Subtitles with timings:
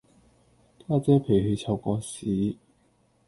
[0.87, 2.57] 家姐脾氣臭過屎